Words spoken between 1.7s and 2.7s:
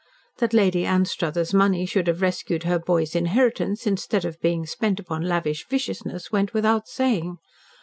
should have rescued